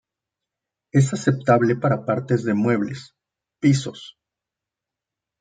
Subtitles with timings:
[0.91, 3.13] Es aceptable para partes de muebles,
[3.59, 4.17] pisos.